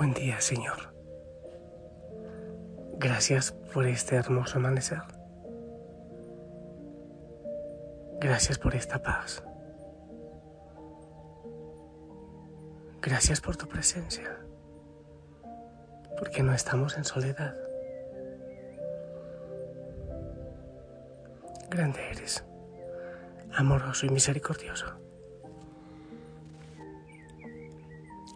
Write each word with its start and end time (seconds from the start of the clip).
Buen 0.00 0.14
día, 0.14 0.40
Señor. 0.40 0.94
Gracias 2.94 3.52
por 3.52 3.84
este 3.84 4.16
hermoso 4.16 4.56
amanecer. 4.56 5.02
Gracias 8.18 8.58
por 8.58 8.74
esta 8.74 9.02
paz. 9.02 9.44
Gracias 13.02 13.42
por 13.42 13.58
tu 13.58 13.68
presencia, 13.68 14.38
porque 16.18 16.42
no 16.42 16.54
estamos 16.54 16.96
en 16.96 17.04
soledad. 17.04 17.54
Grande 21.68 22.00
eres, 22.10 22.42
amoroso 23.52 24.06
y 24.06 24.08
misericordioso. 24.08 24.86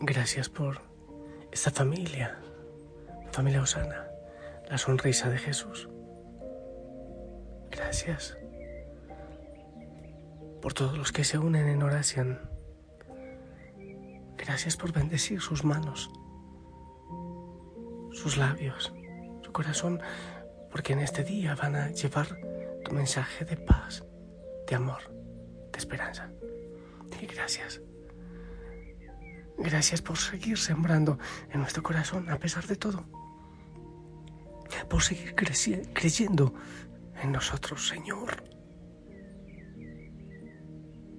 Gracias 0.03 0.51
por 0.51 0.94
esta 1.55 1.71
familia, 1.71 2.37
familia 3.31 3.63
Osana, 3.63 4.09
la 4.69 4.77
sonrisa 4.77 5.31
de 5.31 5.39
Jesús. 5.39 5.89
Gracias 7.71 8.37
por 10.61 10.75
todos 10.75 10.99
los 10.99 11.13
que 11.13 11.23
se 11.23 11.39
unen 11.39 11.69
en 11.69 11.85
oración. 11.85 12.41
Gracias 14.37 14.77
por 14.77 14.93
bendecir 14.93 15.41
sus 15.41 15.63
manos, 15.63 16.11
sus 18.11 18.37
labios, 18.37 18.93
su 19.43 19.53
corazón, 19.53 20.03
porque 20.73 20.95
en 20.95 20.99
este 20.99 21.23
día 21.23 21.55
van 21.55 21.77
a 21.77 21.91
llevar 21.91 22.37
tu 22.85 22.91
mensaje 22.91 23.45
de 23.45 23.57
paz, 23.57 24.05
de 24.67 24.75
amor, 24.75 25.09
de 25.71 25.79
esperanza. 25.79 26.33
Y 27.23 27.27
gracias. 27.27 27.81
Gracias 29.59 30.03
por 30.03 30.19
seguir 30.19 30.59
sembrando 30.59 31.19
en 31.51 31.61
nuestro 31.61 31.83
corazón 31.83 32.29
a 32.31 32.39
pesar 32.39 32.67
de 32.67 32.77
todo. 32.77 33.05
Por 34.89 35.03
seguir 35.03 35.35
creyendo 35.35 36.55
en 37.23 37.33
nosotros, 37.33 37.87
Señor. 37.87 38.45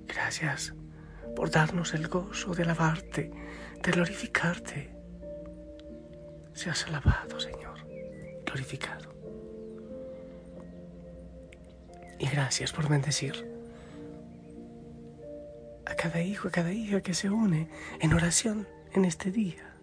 Gracias 0.05 0.73
por 1.35 1.49
darnos 1.49 1.93
el 1.93 2.07
gozo 2.07 2.53
de 2.53 2.63
alabarte, 2.63 3.31
de 3.81 3.91
glorificarte. 3.91 4.95
Seas 6.53 6.85
alabado, 6.87 7.39
Señor, 7.39 7.85
glorificado. 8.45 9.13
Y 12.19 12.27
gracias 12.27 12.71
por 12.71 12.87
bendecir 12.87 13.54
cada 16.05 16.21
hijo, 16.21 16.49
a 16.49 16.51
cada 16.51 16.71
hija 16.71 17.01
que 17.01 17.15
se 17.15 17.31
une 17.31 17.67
en 17.99 18.13
oración 18.13 18.67
en 18.93 19.05
este 19.05 19.31
día. 19.31 19.73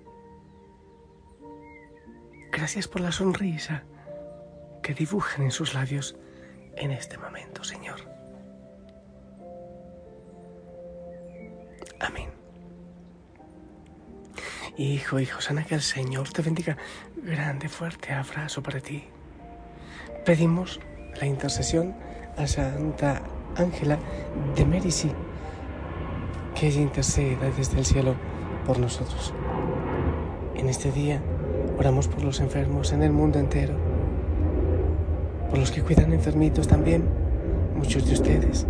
Gracias 2.53 2.87
por 2.87 3.01
la 3.01 3.11
sonrisa 3.11 3.83
que 4.85 4.95
dibujan 4.95 5.43
en 5.43 5.51
sus 5.51 5.75
labios 5.75 6.15
en 6.77 6.93
este 6.93 7.19
momento, 7.19 7.65
Señor. 7.65 8.09
Amén. 11.99 12.31
Hijo, 14.77 15.19
hijo 15.19 15.41
sana, 15.41 15.65
que 15.65 15.75
el 15.75 15.83
Señor 15.83 16.33
te 16.33 16.43
bendiga. 16.43 16.77
Grande, 17.17 17.69
fuerte 17.69 18.13
abrazo 18.13 18.63
para 18.63 18.79
ti. 18.79 19.09
Pedimos 20.25 20.79
la 21.21 21.27
intercesión 21.27 21.97
a 22.37 22.47
Santa 22.47 23.23
Ángela 23.57 23.99
de 24.55 24.65
Merici, 24.65 25.11
que 26.63 26.69
ella 26.69 26.81
interceda 26.81 27.51
desde 27.57 27.77
el 27.77 27.85
cielo 27.85 28.15
por 28.65 28.79
nosotros. 28.79 29.35
En 30.55 30.69
este 30.69 30.93
día 30.93 31.21
oramos 31.77 32.07
por 32.07 32.23
los 32.23 32.39
enfermos 32.39 32.93
en 32.93 33.03
el 33.03 33.11
mundo 33.11 33.41
entero, 33.41 33.75
por 35.51 35.59
los 35.59 35.73
que 35.73 35.83
cuidan 35.83 36.13
enfermitos 36.13 36.69
también, 36.69 37.03
muchos 37.75 38.07
de 38.07 38.13
ustedes 38.13 38.65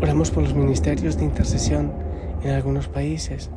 Oramos 0.00 0.30
por 0.30 0.44
los 0.44 0.54
ministerios 0.54 1.16
de 1.16 1.24
intercesión 1.24 1.92
en 2.44 2.52
algunos 2.52 2.86
países. 2.86 3.50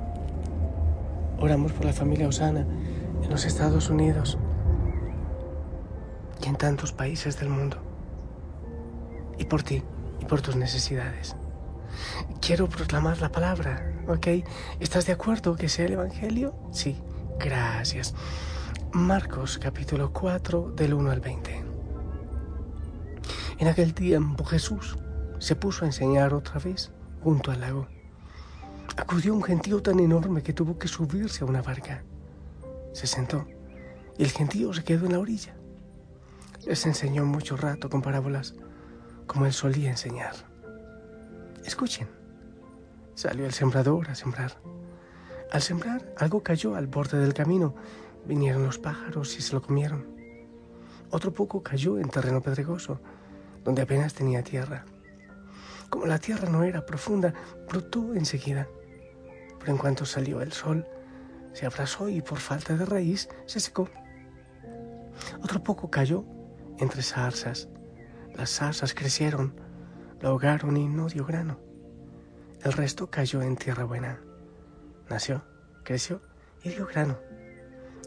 Oramos 1.39 1.71
por 1.71 1.85
la 1.85 1.93
familia 1.93 2.27
Osana 2.27 2.65
en 3.21 3.29
los 3.29 3.45
Estados 3.45 3.91
Unidos 3.91 4.39
y 6.43 6.49
en 6.49 6.55
tantos 6.55 6.93
países 6.93 7.39
del 7.39 7.49
mundo. 7.49 7.77
Y 9.37 9.45
por 9.45 9.61
ti 9.61 9.83
y 10.19 10.25
por 10.25 10.41
tus 10.41 10.55
necesidades. 10.55 11.35
Quiero 12.45 12.69
proclamar 12.69 13.19
la 13.21 13.31
palabra, 13.31 13.91
¿ok? 14.07 14.27
¿Estás 14.79 15.07
de 15.07 15.13
acuerdo 15.13 15.55
que 15.55 15.67
sea 15.67 15.85
el 15.85 15.93
Evangelio? 15.93 16.53
Sí, 16.71 16.95
gracias. 17.39 18.13
Marcos 18.93 19.57
capítulo 19.57 20.13
4 20.13 20.73
del 20.75 20.93
1 20.93 21.09
al 21.09 21.21
20. 21.21 21.63
En 23.57 23.67
aquel 23.67 23.95
tiempo 23.95 24.45
Jesús 24.45 24.95
se 25.39 25.55
puso 25.55 25.85
a 25.85 25.87
enseñar 25.87 26.35
otra 26.35 26.59
vez 26.59 26.91
junto 27.23 27.49
al 27.49 27.61
lago. 27.61 27.87
Acudió 28.95 29.33
un 29.33 29.41
gentío 29.41 29.81
tan 29.81 29.99
enorme 29.99 30.43
que 30.43 30.53
tuvo 30.53 30.77
que 30.77 30.87
subirse 30.87 31.43
a 31.43 31.47
una 31.47 31.63
barca. 31.63 32.03
Se 32.93 33.07
sentó 33.07 33.47
y 34.19 34.23
el 34.23 34.29
gentío 34.29 34.71
se 34.71 34.83
quedó 34.83 35.07
en 35.07 35.13
la 35.13 35.19
orilla. 35.19 35.55
Les 36.67 36.85
enseñó 36.85 37.25
mucho 37.25 37.57
rato 37.57 37.89
con 37.89 38.03
parábolas, 38.03 38.53
como 39.25 39.47
él 39.47 39.53
solía 39.53 39.89
enseñar. 39.89 40.35
Escuchen. 41.65 42.24
Salió 43.15 43.45
el 43.45 43.53
sembrador 43.53 44.09
a 44.09 44.15
sembrar. 44.15 44.57
Al 45.49 45.61
sembrar, 45.61 46.13
algo 46.17 46.43
cayó 46.43 46.75
al 46.75 46.87
borde 46.87 47.17
del 47.17 47.33
camino. 47.33 47.73
Vinieron 48.25 48.63
los 48.63 48.77
pájaros 48.77 49.37
y 49.37 49.41
se 49.41 49.53
lo 49.53 49.61
comieron. 49.61 50.05
Otro 51.11 51.31
poco 51.31 51.63
cayó 51.63 51.97
en 51.97 52.09
terreno 52.09 52.41
pedregoso, 52.41 52.99
donde 53.63 53.83
apenas 53.83 54.13
tenía 54.13 54.43
tierra. 54.43 54.83
Como 55.89 56.07
la 56.07 56.19
tierra 56.19 56.49
no 56.49 56.63
era 56.65 56.85
profunda, 56.85 57.33
brotó 57.69 58.13
enseguida. 58.15 58.67
Pero 59.59 59.71
en 59.71 59.77
cuanto 59.77 60.05
salió 60.05 60.41
el 60.41 60.51
sol, 60.51 60.85
se 61.53 61.65
abrazó 61.65 62.09
y 62.09 62.21
por 62.21 62.39
falta 62.39 62.75
de 62.75 62.85
raíz 62.85 63.29
se 63.45 63.61
secó. 63.61 63.87
Otro 65.41 65.63
poco 65.63 65.89
cayó 65.89 66.25
entre 66.79 67.01
zarzas. 67.01 67.69
Las 68.33 68.49
zarzas 68.49 68.93
crecieron, 68.93 69.55
lo 70.19 70.29
ahogaron 70.29 70.75
y 70.75 70.89
no 70.89 71.07
dio 71.07 71.25
grano. 71.25 71.59
El 72.65 72.73
resto 72.73 73.11
cayó 73.11 73.43
en 73.43 73.57
tierra 73.57 73.83
buena. 73.83 74.19
Nació, 75.07 75.43
creció 75.83 76.19
y 76.63 76.69
dio 76.69 76.87
grano. 76.87 77.19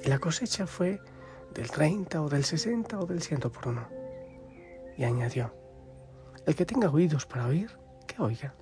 Y 0.04 0.08
la 0.08 0.18
cosecha 0.18 0.66
fue 0.66 1.00
del 1.54 1.70
30 1.70 2.20
o 2.20 2.28
del 2.28 2.42
60 2.42 2.98
o 2.98 3.06
del 3.06 3.22
ciento 3.22 3.52
por 3.52 3.68
uno. 3.68 3.88
Y 4.96 5.04
añadió, 5.04 5.54
el 6.44 6.56
que 6.56 6.66
tenga 6.66 6.90
oídos 6.90 7.24
para 7.24 7.46
oír, 7.46 7.70
que 8.08 8.20
oiga. 8.20 8.56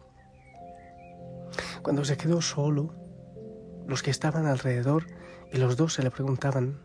Cuando 1.80 2.04
se 2.04 2.18
quedó 2.18 2.42
solo, 2.42 2.94
los 3.86 4.02
que 4.02 4.10
estaban 4.10 4.44
alrededor 4.44 5.06
y 5.50 5.56
los 5.56 5.78
dos 5.78 5.94
se 5.94 6.02
le 6.02 6.10
preguntaban 6.10 6.78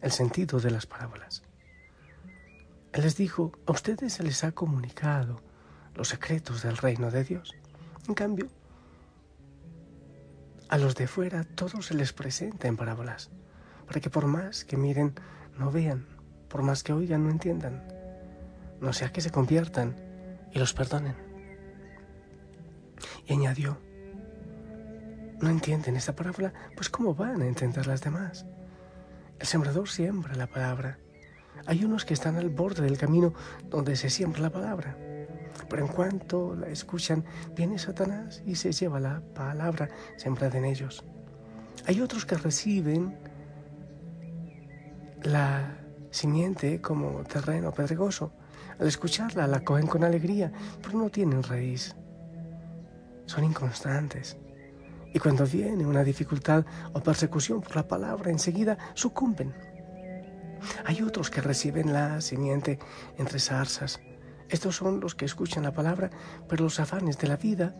el 0.00 0.12
sentido 0.12 0.60
de 0.60 0.70
las 0.70 0.86
parábolas. 0.86 1.42
Él 2.94 3.02
les 3.02 3.16
dijo, 3.18 3.52
a 3.66 3.72
ustedes 3.72 4.14
se 4.14 4.22
les 4.22 4.44
ha 4.44 4.52
comunicado 4.52 5.42
los 5.94 6.08
secretos 6.08 6.62
del 6.62 6.78
reino 6.78 7.10
de 7.10 7.24
Dios. 7.24 7.54
En 8.10 8.14
cambio, 8.14 8.48
a 10.68 10.78
los 10.78 10.96
de 10.96 11.06
fuera 11.06 11.44
todo 11.44 11.80
se 11.80 11.94
les 11.94 12.12
presenta 12.12 12.66
en 12.66 12.76
parábolas, 12.76 13.30
para 13.86 14.00
que 14.00 14.10
por 14.10 14.26
más 14.26 14.64
que 14.64 14.76
miren, 14.76 15.14
no 15.56 15.70
vean, 15.70 16.08
por 16.48 16.62
más 16.62 16.82
que 16.82 16.92
oigan, 16.92 17.22
no 17.22 17.30
entiendan, 17.30 17.86
no 18.80 18.92
sea 18.92 19.12
que 19.12 19.20
se 19.20 19.30
conviertan 19.30 19.94
y 20.50 20.58
los 20.58 20.74
perdonen. 20.74 21.14
Y 23.28 23.34
añadió, 23.34 23.78
¿no 25.40 25.48
entienden 25.48 25.94
esta 25.94 26.16
parábola? 26.16 26.52
Pues 26.74 26.88
¿cómo 26.88 27.14
van 27.14 27.42
a 27.42 27.46
entender 27.46 27.86
las 27.86 28.00
demás? 28.00 28.44
El 29.38 29.46
sembrador 29.46 29.88
siembra 29.88 30.34
la 30.34 30.48
palabra. 30.48 30.98
Hay 31.64 31.84
unos 31.84 32.04
que 32.04 32.14
están 32.14 32.34
al 32.34 32.50
borde 32.50 32.82
del 32.82 32.98
camino 32.98 33.34
donde 33.68 33.94
se 33.94 34.10
siembra 34.10 34.40
la 34.40 34.50
palabra. 34.50 34.96
Pero 35.70 35.86
en 35.86 35.92
cuanto 35.92 36.54
la 36.54 36.66
escuchan, 36.66 37.24
viene 37.56 37.78
Satanás 37.78 38.42
y 38.44 38.56
se 38.56 38.72
lleva 38.72 39.00
la 39.00 39.22
palabra 39.34 39.88
sembrada 40.16 40.58
en 40.58 40.66
ellos. 40.66 41.04
Hay 41.86 42.02
otros 42.02 42.26
que 42.26 42.36
reciben 42.36 43.16
la 45.22 45.78
simiente 46.10 46.80
como 46.80 47.22
terreno 47.22 47.72
pedregoso 47.72 48.32
al 48.80 48.88
escucharla 48.88 49.46
la 49.46 49.60
cogen 49.60 49.86
con 49.86 50.04
alegría, 50.04 50.50
pero 50.82 50.98
no 50.98 51.10
tienen 51.10 51.42
raíz. 51.42 51.94
Son 53.26 53.44
inconstantes. 53.44 54.36
Y 55.12 55.18
cuando 55.18 55.46
viene 55.46 55.86
una 55.86 56.02
dificultad 56.02 56.64
o 56.92 57.00
persecución 57.00 57.60
por 57.60 57.76
la 57.76 57.86
palabra, 57.86 58.30
enseguida 58.30 58.78
sucumben. 58.94 59.54
Hay 60.84 61.02
otros 61.02 61.30
que 61.30 61.40
reciben 61.40 61.92
la 61.92 62.20
simiente 62.20 62.78
entre 63.18 63.38
zarzas. 63.38 64.00
Estos 64.50 64.76
son 64.76 65.00
los 65.00 65.14
que 65.14 65.24
escuchan 65.24 65.62
la 65.62 65.72
palabra, 65.72 66.10
pero 66.48 66.64
los 66.64 66.80
afanes 66.80 67.18
de 67.18 67.28
la 67.28 67.36
vida 67.36 67.74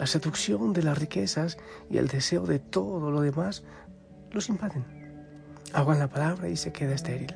la 0.00 0.06
seducción 0.06 0.72
de 0.72 0.82
las 0.82 0.96
riquezas 0.96 1.58
y 1.90 1.98
el 1.98 2.08
deseo 2.08 2.46
de 2.46 2.58
todo 2.58 3.10
lo 3.10 3.20
demás 3.20 3.64
los 4.30 4.48
invaden. 4.48 4.82
Hagan 5.74 5.98
la 5.98 6.08
palabra 6.08 6.48
y 6.48 6.56
se 6.56 6.72
queda 6.72 6.94
estéril. 6.94 7.34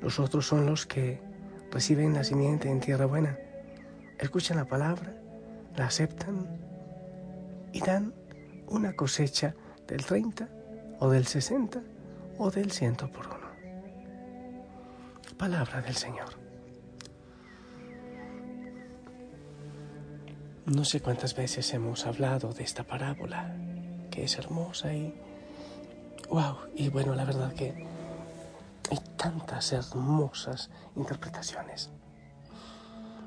Los 0.00 0.20
otros 0.20 0.46
son 0.46 0.64
los 0.64 0.86
que 0.86 1.20
reciben 1.72 2.14
la 2.14 2.22
simiente 2.22 2.70
en 2.70 2.78
tierra 2.78 3.06
buena, 3.06 3.36
escuchan 4.20 4.58
la 4.58 4.66
palabra, 4.66 5.12
la 5.76 5.86
aceptan 5.86 6.46
y 7.72 7.80
dan 7.80 8.14
una 8.68 8.94
cosecha 8.94 9.56
del 9.88 10.06
30 10.06 10.48
o 11.00 11.10
del 11.10 11.26
60 11.26 11.82
o 12.38 12.50
del 12.52 12.70
100 12.70 12.94
por 12.94 13.26
uno. 13.26 13.50
Palabra 15.36 15.82
del 15.82 15.96
Señor. 15.96 16.49
No 20.70 20.84
sé 20.84 21.00
cuántas 21.00 21.34
veces 21.34 21.74
hemos 21.74 22.06
hablado 22.06 22.52
de 22.52 22.62
esta 22.62 22.84
parábola, 22.84 23.56
que 24.08 24.22
es 24.22 24.38
hermosa 24.38 24.94
y... 24.94 25.12
¡Wow! 26.28 26.58
Y 26.76 26.88
bueno, 26.90 27.16
la 27.16 27.24
verdad 27.24 27.52
que 27.52 27.88
hay 28.88 28.98
tantas 29.16 29.72
hermosas 29.72 30.70
interpretaciones. 30.94 31.90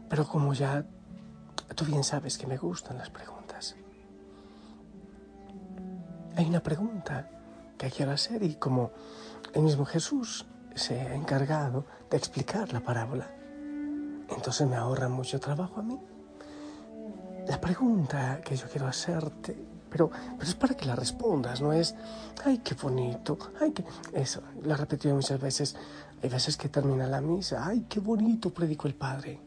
Pero 0.07 0.25
como 0.25 0.53
ya 0.53 0.85
tú 1.75 1.83
bien 1.83 2.05
sabes 2.05 2.37
que 2.37 2.47
me 2.47 2.55
gustan 2.55 2.97
las 2.97 3.09
preguntas, 3.09 3.75
hay 6.37 6.45
una 6.45 6.63
pregunta 6.63 7.29
que 7.77 7.91
quiero 7.91 8.13
hacer 8.13 8.41
y 8.41 8.55
como 8.55 8.91
el 9.53 9.63
mismo 9.63 9.83
Jesús 9.83 10.45
se 10.75 10.97
ha 10.97 11.13
encargado 11.13 11.85
de 12.09 12.15
explicar 12.15 12.71
la 12.71 12.79
parábola, 12.79 13.29
entonces 14.29 14.65
me 14.65 14.77
ahorra 14.77 15.09
mucho 15.09 15.41
trabajo 15.41 15.81
a 15.81 15.83
mí. 15.83 15.99
La 17.47 17.59
pregunta 17.59 18.39
que 18.41 18.55
yo 18.55 18.67
quiero 18.69 18.87
hacerte, 18.87 19.55
pero, 19.89 20.09
pero 20.09 20.49
es 20.49 20.55
para 20.55 20.75
que 20.75 20.85
la 20.85 20.95
respondas, 20.95 21.61
no 21.61 21.73
es, 21.73 21.93
ay, 22.45 22.59
qué 22.59 22.73
bonito, 22.73 23.37
ay, 23.59 23.71
que... 23.71 23.83
Eso, 24.13 24.41
lo 24.61 24.73
he 24.73 24.77
repetido 24.77 25.13
muchas 25.13 25.39
veces. 25.39 25.75
Hay 26.21 26.29
veces 26.29 26.55
que 26.55 26.69
termina 26.69 27.05
la 27.05 27.19
misa, 27.19 27.65
ay, 27.65 27.85
qué 27.89 27.99
bonito 27.99 28.53
predicó 28.53 28.87
el 28.87 28.95
Padre. 28.95 29.39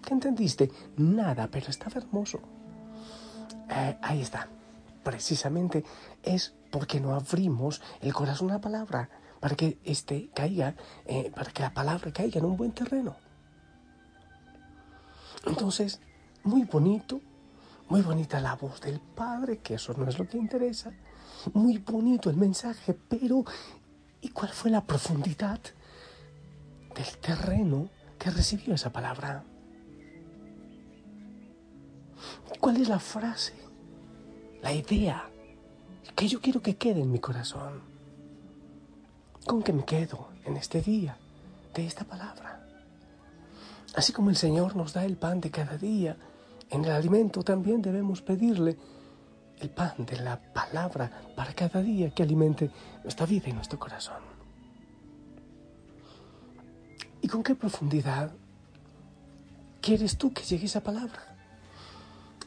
¿Qué 0.00 0.14
entendiste? 0.14 0.70
Nada, 0.96 1.48
pero 1.50 1.70
estaba 1.70 1.96
hermoso. 1.96 2.40
Eh, 3.68 3.98
ahí 4.00 4.20
está. 4.20 4.48
Precisamente 5.02 5.84
es 6.22 6.54
porque 6.70 7.00
no 7.00 7.14
abrimos 7.14 7.82
el 8.00 8.14
corazón 8.14 8.50
a 8.50 8.54
la 8.54 8.60
palabra 8.60 9.08
para 9.40 9.56
que 9.56 9.78
este 9.84 10.30
caiga, 10.34 10.74
eh, 11.04 11.32
para 11.34 11.50
que 11.50 11.62
la 11.62 11.74
palabra 11.74 12.12
caiga 12.12 12.38
en 12.38 12.46
un 12.46 12.56
buen 12.56 12.72
terreno. 12.72 13.16
Entonces, 15.46 16.00
muy 16.44 16.64
bonito, 16.64 17.20
muy 17.88 18.02
bonita 18.02 18.40
la 18.40 18.54
voz 18.54 18.80
del 18.80 19.00
Padre, 19.00 19.58
que 19.58 19.74
eso 19.74 19.94
no 19.94 20.08
es 20.08 20.18
lo 20.18 20.28
que 20.28 20.38
interesa. 20.38 20.92
Muy 21.52 21.78
bonito 21.78 22.30
el 22.30 22.36
mensaje, 22.36 22.94
pero 22.94 23.44
¿y 24.20 24.28
cuál 24.28 24.50
fue 24.50 24.70
la 24.70 24.84
profundidad 24.84 25.60
del 26.94 27.18
terreno 27.20 27.88
que 28.18 28.30
recibió 28.30 28.74
esa 28.74 28.92
palabra? 28.92 29.44
¿Cuál 32.60 32.76
es 32.76 32.88
la 32.88 32.98
frase, 32.98 33.54
la 34.62 34.72
idea 34.72 35.28
que 36.14 36.28
yo 36.28 36.40
quiero 36.40 36.62
que 36.62 36.76
quede 36.76 37.00
en 37.00 37.10
mi 37.10 37.18
corazón? 37.18 37.82
¿Con 39.46 39.62
qué 39.62 39.72
me 39.72 39.84
quedo 39.84 40.28
en 40.44 40.56
este 40.56 40.80
día 40.80 41.18
de 41.74 41.86
esta 41.86 42.04
palabra? 42.04 42.66
Así 43.94 44.12
como 44.12 44.30
el 44.30 44.36
Señor 44.36 44.76
nos 44.76 44.94
da 44.94 45.04
el 45.04 45.16
pan 45.16 45.40
de 45.40 45.50
cada 45.50 45.76
día, 45.76 46.16
en 46.70 46.84
el 46.84 46.90
alimento 46.90 47.42
también 47.42 47.82
debemos 47.82 48.22
pedirle 48.22 48.76
el 49.58 49.70
pan 49.70 49.94
de 49.98 50.18
la 50.18 50.40
palabra 50.52 51.10
para 51.36 51.54
cada 51.54 51.80
día 51.80 52.10
que 52.10 52.22
alimente 52.22 52.70
nuestra 53.02 53.26
vida 53.26 53.48
y 53.48 53.52
nuestro 53.52 53.78
corazón. 53.78 54.22
¿Y 57.22 57.28
con 57.28 57.42
qué 57.42 57.54
profundidad 57.54 58.32
quieres 59.80 60.18
tú 60.18 60.32
que 60.32 60.42
llegue 60.42 60.66
esa 60.66 60.82
palabra? 60.82 61.36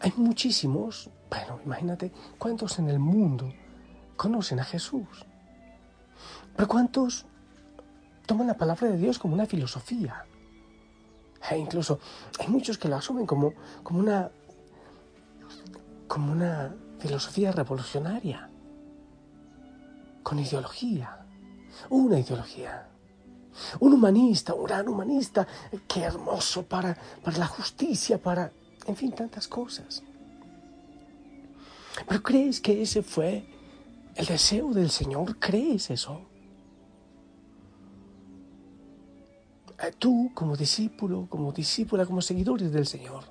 Hay 0.02 0.14
muchísimos, 0.18 1.10
bueno, 1.30 1.60
imagínate 1.66 2.12
cuántos 2.38 2.78
en 2.78 2.90
el 2.90 3.00
mundo 3.00 3.52
conocen 4.16 4.60
a 4.60 4.64
Jesús, 4.64 5.25
pero 6.56 6.68
cuántos 6.68 7.25
toman 8.28 8.48
la 8.48 8.58
palabra 8.58 8.90
de 8.90 8.98
Dios 8.98 9.18
como 9.18 9.34
una 9.34 9.48
filosofía 9.48 10.26
e 11.50 11.57
incluso 11.57 12.00
hay 12.39 12.48
muchos 12.48 12.78
que 12.78 12.88
lo 12.88 12.95
asumen 12.95 13.25
como, 13.25 13.54
como, 13.84 14.00
una, 14.00 14.31
como 16.07 16.31
una 16.31 16.75
filosofía 17.00 17.51
revolucionaria, 17.51 18.50
con 20.24 20.39
ideología, 20.39 21.25
una 21.89 22.19
ideología. 22.19 22.88
Un 23.80 23.94
humanista, 23.94 24.54
un 24.54 24.66
gran 24.66 24.88
humanista, 24.88 25.48
qué 25.88 26.01
hermoso 26.01 26.62
para, 26.63 26.95
para 27.24 27.40
la 27.40 27.48
justicia, 27.48 28.22
para, 28.22 28.51
en 28.86 28.95
fin, 28.95 29.12
tantas 29.12 29.48
cosas. 29.48 30.04
Pero 32.07 32.22
¿crees 32.22 32.62
que 32.62 32.81
ese 32.81 33.01
fue 33.01 33.48
el 34.16 34.25
deseo 34.28 34.74
del 34.74 34.92
Señor? 34.92 35.40
¿Crees 35.40 35.90
eso? 35.90 36.22
Tú 40.00 40.31
como 40.33 40.56
discípulo, 40.56 41.27
como 41.29 41.51
discípula, 41.51 42.06
como 42.06 42.21
seguidores 42.21 42.71
del 42.71 42.88
Señor. 42.88 43.24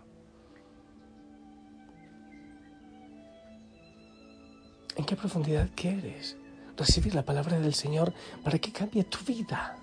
¿En 4.97 5.05
qué 5.05 5.17
profundidad 5.17 5.69
quieres 5.75 6.37
recibir 6.77 7.15
la 7.15 7.25
palabra 7.25 7.59
del 7.59 7.75
Señor 7.75 8.15
para 8.43 8.59
que 8.59 8.73
cambie 8.73 9.05
tu 9.05 9.19
vida? 9.25 9.77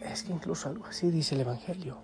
Es 0.00 0.22
que 0.22 0.32
incluso 0.32 0.68
algo 0.68 0.86
así 0.86 1.10
dice 1.10 1.34
el 1.34 1.42
Evangelio. 1.42 1.98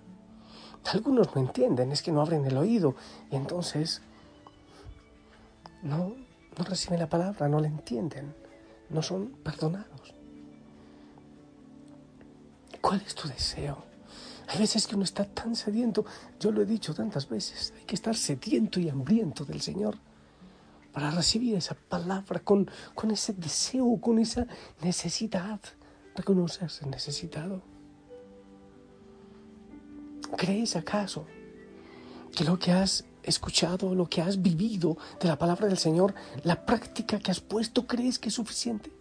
Algunos 0.93 1.35
no 1.35 1.41
entienden, 1.41 1.91
es 1.91 2.01
que 2.01 2.11
no 2.11 2.21
abren 2.21 2.45
el 2.45 2.57
oído 2.57 2.95
y 3.29 3.35
entonces 3.35 4.01
no, 5.81 6.15
no 6.57 6.63
reciben 6.63 6.99
la 6.99 7.09
palabra, 7.09 7.49
no 7.49 7.59
la 7.59 7.67
entienden, 7.67 8.33
no 8.89 9.01
son 9.01 9.27
perdonados. 9.43 10.16
¿Cuál 12.87 13.03
es 13.05 13.15
tu 13.15 13.27
deseo? 13.27 13.83
Hay 14.47 14.59
veces 14.59 14.87
que 14.87 14.95
uno 14.95 15.03
está 15.03 15.25
tan 15.25 15.57
sediento, 15.57 16.05
yo 16.39 16.51
lo 16.53 16.61
he 16.61 16.65
dicho 16.65 16.93
tantas 16.93 17.27
veces, 17.27 17.73
hay 17.77 17.83
que 17.83 17.95
estar 17.95 18.15
sediento 18.15 18.79
y 18.79 18.87
hambriento 18.87 19.43
del 19.43 19.59
Señor 19.59 19.97
para 20.93 21.11
recibir 21.11 21.55
esa 21.55 21.75
palabra 21.75 22.39
con, 22.39 22.71
con 22.95 23.11
ese 23.11 23.33
deseo, 23.33 23.99
con 23.99 24.19
esa 24.19 24.47
necesidad, 24.81 25.59
reconocerse 26.15 26.85
necesitado. 26.85 27.61
¿Crees 30.37 30.77
acaso 30.77 31.25
que 32.33 32.45
lo 32.45 32.57
que 32.57 32.71
has 32.71 33.03
escuchado, 33.21 33.95
lo 33.95 34.07
que 34.07 34.21
has 34.21 34.41
vivido 34.41 34.97
de 35.19 35.27
la 35.27 35.37
palabra 35.37 35.67
del 35.67 35.77
Señor, 35.77 36.15
la 36.45 36.65
práctica 36.65 37.19
que 37.19 37.31
has 37.31 37.41
puesto, 37.41 37.85
crees 37.85 38.17
que 38.17 38.29
es 38.29 38.35
suficiente? 38.35 38.96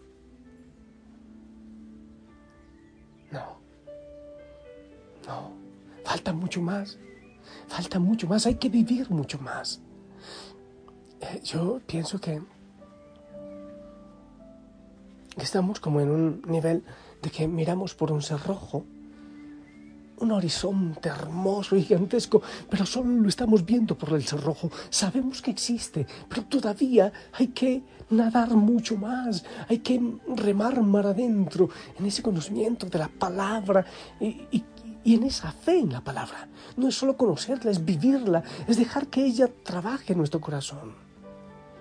Falta 6.07 6.33
mucho 6.33 6.63
más. 6.63 6.99
Falta 7.69 7.99
mucho 7.99 8.27
más. 8.29 8.47
Hay 8.47 8.55
que 8.55 8.69
vivir 8.69 9.11
mucho 9.11 9.39
más. 9.39 9.81
Eh, 11.21 11.41
yo 11.43 11.81
pienso 11.87 12.21
que 12.21 12.41
estamos 15.37 15.81
como 15.81 16.01
en 16.01 16.11
un 16.11 16.43
nivel 16.47 16.85
de 17.23 17.31
que 17.31 17.49
miramos 17.49 17.95
por 17.95 18.13
un 18.13 18.23
cerrojo 18.23 18.85
un 20.19 20.33
horizonte 20.33 21.11
hermoso 21.11 21.77
y 21.77 21.83
gigantesco, 21.83 22.41
pero 22.71 22.87
solo 22.87 23.11
lo 23.11 23.29
estamos 23.29 23.67
viendo 23.67 23.99
por 23.99 24.15
el 24.15 24.25
cerrojo. 24.25 24.71
Sabemos 24.89 25.43
que 25.43 25.51
existe, 25.51 26.07
pero 26.29 26.45
todavía 26.45 27.13
hay 27.33 27.49
que 27.49 27.83
nadar 28.09 28.51
mucho 28.55 28.97
más, 28.97 29.45
hay 29.69 29.79
que 29.81 30.01
remar 30.35 30.81
mar 30.81 31.07
adentro 31.07 31.69
en 31.99 32.07
ese 32.07 32.23
conocimiento 32.23 32.87
de 32.87 32.99
la 32.99 33.09
palabra 33.09 33.85
y, 34.19 34.47
y 34.51 34.65
en 35.15 35.23
esa 35.23 35.53
fe 35.53 35.79
en 35.79 35.93
la 35.93 36.01
palabra. 36.01 36.49
No 36.77 36.89
es 36.89 36.97
solo 36.97 37.17
conocerla, 37.17 37.71
es 37.71 37.85
vivirla, 37.85 38.43
es 38.67 38.77
dejar 38.77 39.07
que 39.07 39.25
ella 39.25 39.49
trabaje 39.63 40.13
en 40.13 40.19
nuestro 40.19 40.41
corazón, 40.41 40.95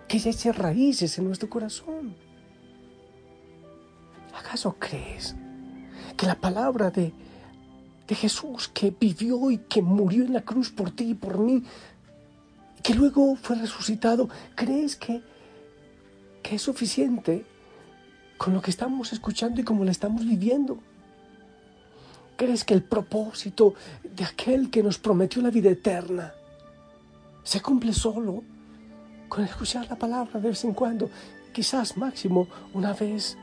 que 0.08 0.18
ella 0.18 0.32
eche 0.32 0.52
raíces 0.52 1.18
en 1.18 1.26
nuestro 1.26 1.50
corazón. 1.50 2.16
¿Acaso 4.38 4.76
crees 4.78 5.36
que 6.16 6.28
la 6.28 6.36
palabra 6.36 6.92
de, 6.92 7.14
de 8.08 8.16
Jesús 8.16 8.68
que 8.68 8.94
vivió 8.98 9.50
y 9.50 9.58
que 9.58 9.82
murió 9.82 10.24
en 10.24 10.34
la 10.34 10.42
cruz 10.42 10.70
por 10.70 10.92
ti 10.92 11.10
y 11.10 11.14
por 11.16 11.40
mí, 11.40 11.64
que 12.84 12.94
luego 12.94 13.36
fue 13.36 13.56
resucitado, 13.56 14.30
crees 14.54 14.96
que, 14.96 15.24
que 16.44 16.56
es 16.56 16.62
suficiente 16.62 17.44
con 18.38 18.54
lo 18.54 18.62
que 18.62 18.70
estamos 18.70 19.14
escuchando 19.14 19.62
y 19.62 19.64
como 19.64 19.84
la 19.84 19.92
estamos 19.92 20.26
viviendo? 20.26 20.80
¿Crees 22.36 22.66
que 22.66 22.74
el 22.74 22.84
propósito 22.84 23.76
de 24.04 24.26
aquel 24.26 24.70
que 24.70 24.84
nos 24.84 24.98
prometió 24.98 25.42
la 25.42 25.50
vida 25.50 25.70
eterna 25.70 26.34
se 27.44 27.62
cumple 27.62 27.94
solo 27.94 28.44
con 29.30 29.44
escuchar 29.44 29.88
la 29.90 29.96
palabra 29.96 30.40
de 30.40 30.50
vez 30.50 30.64
en 30.64 30.74
cuando, 30.74 31.10
quizás 31.54 31.98
máximo 31.98 32.48
una 32.74 32.94
vez 32.94 33.38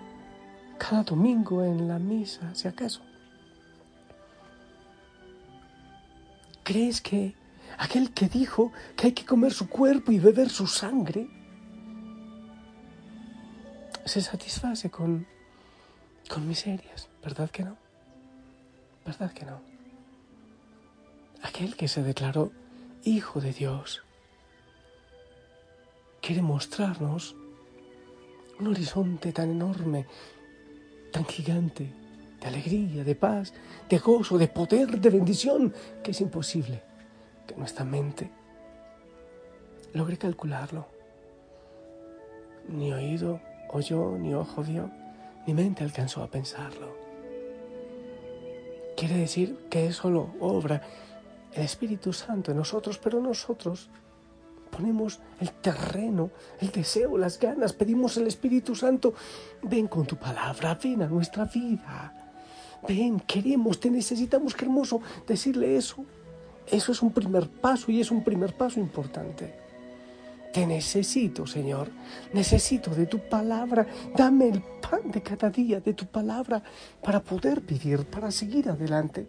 cada 0.79 1.03
domingo 1.03 1.65
en 1.65 1.89
la 1.89 1.99
misa, 1.99 2.55
si 2.55 2.69
acaso. 2.69 3.01
¿Crees 6.63 7.01
que 7.01 7.35
aquel 7.79 8.13
que 8.13 8.29
dijo 8.29 8.73
que 8.97 9.09
hay 9.09 9.13
que 9.13 9.25
comer 9.25 9.53
su 9.53 9.69
cuerpo 9.69 10.13
y 10.13 10.19
beber 10.19 10.51
su 10.51 10.67
sangre 10.67 11.29
se 14.05 14.21
satisface 14.21 14.91
con, 14.91 15.27
con 16.29 16.47
miserias? 16.47 17.09
¿Verdad 17.23 17.51
que 17.51 17.65
no? 17.65 17.82
¿Verdad 19.05 19.33
que 19.33 19.45
no? 19.45 19.61
Aquel 21.43 21.77
que 21.77 21.89
se 21.89 22.03
declaró 22.03 22.53
Hijo 23.05 23.41
de 23.41 23.53
Dios 23.53 24.05
quiere 26.21 26.41
mostrarnos 26.41 27.35
un 28.61 28.69
horizonte 28.69 29.33
tan 29.33 29.51
enorme, 29.51 30.07
tan 31.11 31.25
gigante, 31.25 31.93
de 32.41 32.47
alegría, 32.47 33.03
de 33.03 33.15
paz, 33.17 33.53
de 33.89 33.99
gozo, 33.99 34.39
de 34.39 34.47
poder, 34.47 35.01
de 35.01 35.11
bendición, 35.11 35.75
que 36.03 36.13
es 36.13 36.21
imposible 36.21 36.83
que 37.47 37.57
nuestra 37.57 37.85
mente 37.85 38.31
logre 39.93 40.17
calcularlo. 40.17 40.87
Ni 42.69 42.93
oído 42.93 43.41
oyó, 43.71 44.17
ni 44.17 44.33
ojo 44.35 44.63
vio, 44.63 44.91
ni 45.47 45.55
mente 45.55 45.83
alcanzó 45.83 46.23
a 46.23 46.31
pensarlo. 46.31 47.02
Quiere 48.97 49.17
decir 49.17 49.57
que 49.71 49.87
es 49.87 49.97
solo 49.97 50.35
obra 50.41 50.83
el 51.53 51.63
Espíritu 51.63 52.13
Santo 52.13 52.51
en 52.51 52.57
nosotros, 52.57 52.99
pero 52.99 53.21
nosotros 53.21 53.91
ponemos 54.71 55.21
el 55.41 55.51
terreno, 55.53 56.31
el 56.61 56.71
deseo, 56.71 57.19
las 57.19 57.39
ganas, 57.39 57.73
pedimos 57.73 58.17
el 58.17 58.27
Espíritu 58.27 58.75
Santo, 58.75 59.15
ven 59.63 59.87
con 59.87 60.07
tu 60.07 60.17
palabra, 60.17 60.79
ven 60.83 61.03
a 61.03 61.07
nuestra 61.07 61.45
vida. 61.45 62.15
Ven, 62.89 63.21
queremos, 63.21 63.79
te 63.79 63.91
necesitamos, 63.91 64.55
qué 64.55 64.65
hermoso 64.65 65.01
decirle 65.27 65.77
eso. 65.77 66.05
Eso 66.67 66.93
es 66.93 67.03
un 67.03 67.13
primer 67.13 67.49
paso 67.49 67.93
y 67.93 68.01
es 68.01 68.11
un 68.11 68.25
primer 68.25 68.57
paso 68.57 68.81
importante. 68.81 69.62
Te 70.53 70.67
necesito, 70.67 71.47
Señor. 71.47 71.91
Necesito 72.33 72.91
de 72.95 73.07
tu 73.07 73.19
palabra. 73.19 73.87
Dame 74.17 74.49
el 74.49 74.63
pan 74.63 75.11
de 75.11 75.23
cada 75.23 75.51
día 75.51 75.81
de 75.81 75.95
tu 75.95 76.07
palabra 76.07 76.63
para 77.03 77.21
poder 77.21 77.61
vivir, 77.61 78.05
para 78.05 78.31
seguir 78.31 78.69
adelante. 78.69 79.27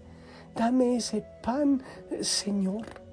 Dame 0.55 0.97
ese 0.97 1.23
pan, 1.41 1.81
Señor 2.21 3.03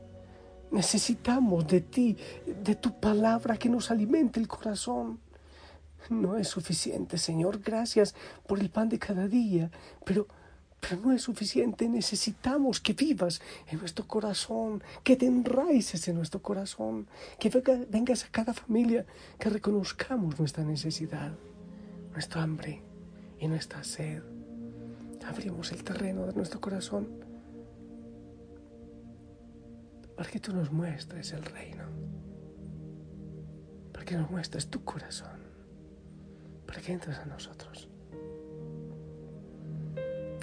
Necesitamos 0.70 1.66
de 1.66 1.80
ti, 1.80 2.16
de 2.46 2.76
tu 2.76 2.98
palabra 3.00 3.56
que 3.56 3.68
nos 3.68 3.90
alimente 3.90 4.38
el 4.38 4.46
corazón. 4.46 5.18
No 6.08 6.36
es 6.36 6.48
suficiente, 6.48 7.18
Señor, 7.18 7.60
gracias 7.60 8.14
por 8.46 8.60
el 8.60 8.70
pan 8.70 8.88
de 8.88 8.98
cada 8.98 9.26
día, 9.26 9.70
pero, 10.04 10.26
pero 10.80 10.96
no 10.96 11.12
es 11.12 11.22
suficiente. 11.22 11.88
Necesitamos 11.88 12.80
que 12.80 12.94
vivas 12.94 13.40
en 13.68 13.78
nuestro 13.78 14.06
corazón, 14.06 14.82
que 15.04 15.16
te 15.16 15.26
enraices 15.26 16.08
en 16.08 16.16
nuestro 16.16 16.40
corazón, 16.40 17.06
que 17.38 17.50
vengas 17.88 18.24
a 18.24 18.28
cada 18.28 18.54
familia, 18.54 19.04
que 19.38 19.50
reconozcamos 19.50 20.38
nuestra 20.38 20.64
necesidad, 20.64 21.32
nuestro 22.12 22.40
hambre 22.40 22.82
y 23.38 23.46
nuestra 23.46 23.84
sed. 23.84 24.22
Abrimos 25.26 25.70
el 25.72 25.84
terreno 25.84 26.26
de 26.26 26.32
nuestro 26.32 26.60
corazón 26.60 27.08
para 30.16 30.28
que 30.28 30.40
tú 30.40 30.54
nos 30.54 30.72
muestres 30.72 31.32
el 31.32 31.44
reino, 31.44 31.84
para 33.92 34.04
que 34.04 34.16
nos 34.16 34.30
muestres 34.30 34.68
tu 34.68 34.82
corazón, 34.82 35.40
para 36.66 36.80
que 36.80 36.92
entres 36.92 37.18
a 37.18 37.26
nosotros. 37.26 37.88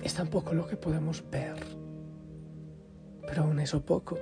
Es 0.07 0.13
tan 0.13 0.29
poco 0.29 0.53
lo 0.53 0.65
que 0.65 0.77
podemos 0.77 1.21
ver, 1.29 1.57
pero 3.27 3.43
aún 3.43 3.59
eso 3.59 3.83
poco 3.83 4.17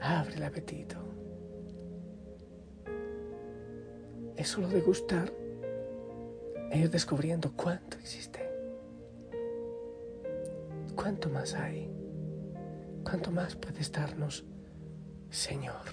abre 0.00 0.36
el 0.36 0.42
apetito. 0.42 0.96
Es 4.34 4.48
solo 4.48 4.68
de 4.68 4.80
gustar 4.80 5.30
e 6.70 6.78
ir 6.78 6.88
descubriendo 6.88 7.52
cuánto 7.54 7.98
existe, 7.98 8.40
cuánto 10.94 11.28
más 11.28 11.52
hay. 11.52 11.92
¿Cuánto 13.04 13.30
más 13.30 13.54
puedes 13.54 13.92
darnos, 13.92 14.46
Señor? 15.28 15.90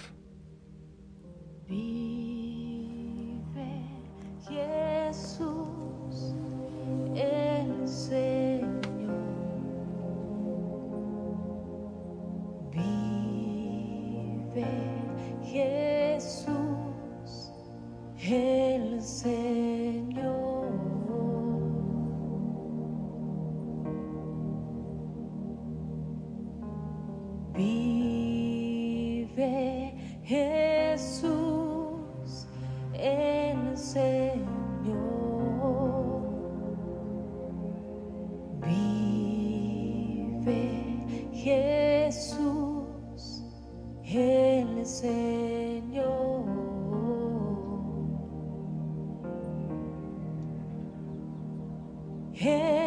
Yeah. 52.35 52.82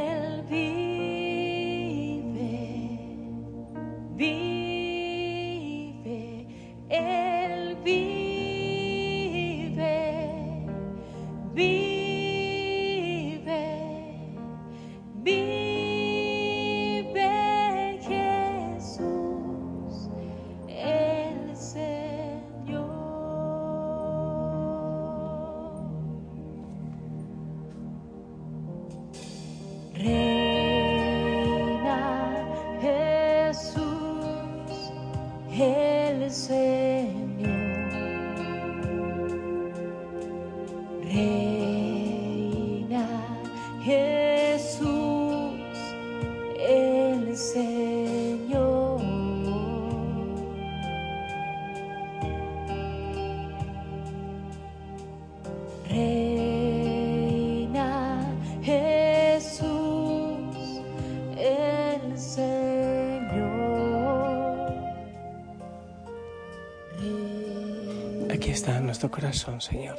Está 68.56 68.80
nuestro 68.80 69.10
corazón, 69.10 69.60
Señor. 69.60 69.98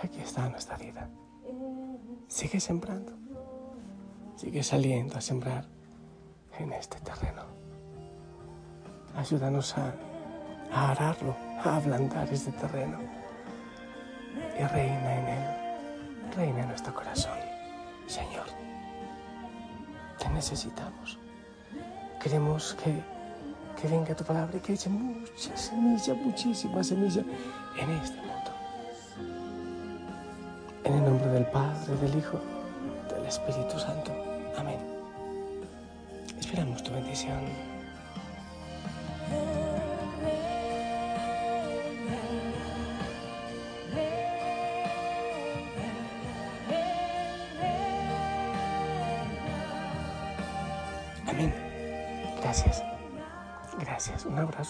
Aquí 0.00 0.20
está 0.20 0.48
nuestra 0.48 0.76
vida. 0.76 1.10
Sigue 2.28 2.60
sembrando. 2.60 3.12
Sigue 4.36 4.62
saliendo 4.62 5.18
a 5.18 5.20
sembrar 5.20 5.64
en 6.60 6.72
este 6.72 7.00
terreno. 7.00 7.42
Ayúdanos 9.16 9.76
a, 9.76 9.92
a 10.72 10.92
ararlo, 10.92 11.34
a 11.64 11.76
ablandar 11.76 12.32
este 12.32 12.52
terreno. 12.52 12.98
Y 14.56 14.62
reina 14.62 15.18
en 15.18 15.28
él. 15.28 16.34
Reina 16.36 16.60
en 16.60 16.68
nuestro 16.68 16.94
corazón. 16.94 17.38
Señor, 18.06 18.46
te 20.20 20.28
necesitamos. 20.28 21.18
Queremos 22.22 22.76
que, 22.84 22.92
que 23.80 23.88
venga 23.88 24.14
tu 24.14 24.24
palabra 24.24 24.56
y 24.56 24.60
que 24.60 24.74
eche 24.74 24.90
mucha 24.90 25.56
semilla, 25.56 26.14
muchísima 26.14 26.84
semilla 26.84 27.22
en 27.78 27.90
este 27.90 28.16
mundo. 28.16 28.50
En 30.84 30.94
el 30.94 31.04
nombre 31.04 31.28
del 31.28 31.46
Padre, 31.46 31.96
del 31.96 32.18
Hijo, 32.18 32.38
del 33.08 33.26
Espíritu 33.26 33.78
Santo. 33.78 34.12
Amén. 34.58 34.78
Esperamos 36.38 36.82
tu 36.82 36.92
bendición. 36.92 37.40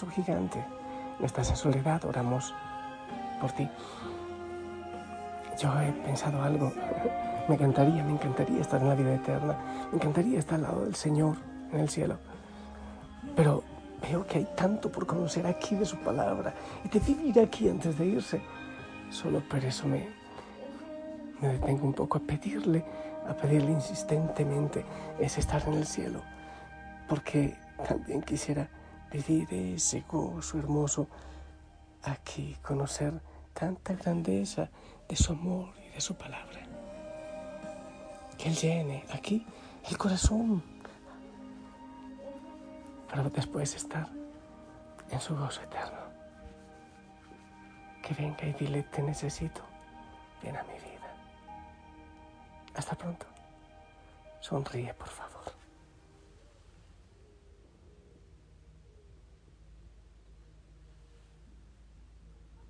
Abrazo 0.01 0.21
gigante. 0.21 0.63
No 1.19 1.25
estás 1.25 1.49
en 1.51 1.55
soledad, 1.55 2.03
oramos 2.05 2.53
por 3.39 3.51
ti. 3.51 3.69
Yo 5.59 5.79
he 5.79 5.91
pensado 5.91 6.41
algo. 6.41 6.71
Me 7.47 7.55
encantaría, 7.55 8.03
me 8.03 8.13
encantaría 8.13 8.61
estar 8.61 8.79
en 8.81 8.89
la 8.89 8.95
vida 8.95 9.15
eterna. 9.15 9.55
Me 9.91 9.97
encantaría 9.97 10.39
estar 10.39 10.55
al 10.55 10.61
lado 10.61 10.85
del 10.85 10.95
Señor 10.95 11.35
en 11.73 11.79
el 11.79 11.89
cielo. 11.89 12.17
Pero 13.35 13.63
veo 14.01 14.25
que 14.25 14.37
hay 14.37 14.47
tanto 14.55 14.91
por 14.91 15.05
conocer 15.05 15.45
aquí 15.47 15.75
de 15.75 15.85
su 15.85 15.97
palabra 15.97 16.53
y 16.85 16.87
de 16.87 16.99
vivir 16.99 17.39
aquí 17.39 17.67
antes 17.67 17.97
de 17.97 18.05
irse. 18.05 18.41
Solo 19.09 19.41
por 19.41 19.65
eso 19.65 19.87
me, 19.87 20.07
me 21.41 21.49
detengo 21.49 21.85
un 21.87 21.93
poco 21.93 22.19
a 22.19 22.21
pedirle, 22.21 22.85
a 23.27 23.33
pedirle 23.33 23.71
insistentemente 23.71 24.85
es 25.19 25.37
estar 25.37 25.61
en 25.67 25.73
el 25.73 25.85
cielo. 25.85 26.21
Porque 27.09 27.57
también 27.87 28.21
quisiera 28.21 28.69
vivir 29.11 29.47
ese 29.53 30.03
gozo 30.07 30.57
hermoso 30.57 31.07
aquí, 32.03 32.57
conocer 32.61 33.21
tanta 33.53 33.93
grandeza 33.93 34.69
de 35.07 35.15
su 35.15 35.33
amor 35.33 35.73
y 35.85 35.93
de 35.93 36.01
su 36.01 36.15
palabra. 36.15 36.61
Que 38.37 38.49
Él 38.49 38.55
llene 38.55 39.05
aquí 39.11 39.45
el 39.89 39.97
corazón 39.97 40.63
para 43.09 43.23
después 43.29 43.75
estar 43.75 44.07
en 45.09 45.19
su 45.19 45.35
gozo 45.35 45.61
eterno. 45.61 45.99
Que 48.01 48.13
venga 48.13 48.45
y 48.45 48.53
dile, 48.53 48.83
te 48.83 49.01
necesito, 49.03 49.61
ven 50.41 50.55
a 50.55 50.63
mi 50.63 50.73
vida. 50.73 51.13
Hasta 52.73 52.95
pronto. 52.95 53.25
Sonríe, 54.39 54.93
por 54.93 55.09
favor. 55.09 55.30